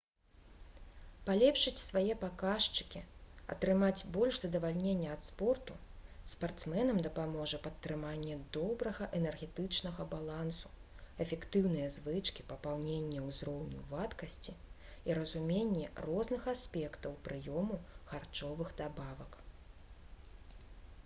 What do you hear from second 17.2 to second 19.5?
прыёму харчовых дабавак